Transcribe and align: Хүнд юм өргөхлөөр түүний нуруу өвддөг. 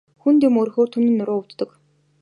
Хүнд 0.21 0.41
юм 0.47 0.55
өргөхлөөр 0.61 0.91
түүний 0.93 1.15
нуруу 1.17 1.39
өвддөг. 1.41 1.69